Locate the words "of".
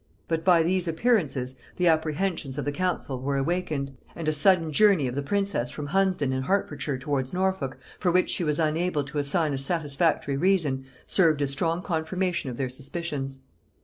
2.57-2.65, 5.07-5.13, 12.49-12.57